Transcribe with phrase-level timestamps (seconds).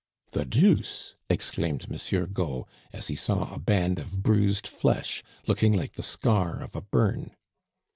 [0.31, 5.93] "The deuce!" exclaimed Monsieur Gault, as he saw a band of bruised flesh, looking like
[5.93, 7.35] the scar of a burn.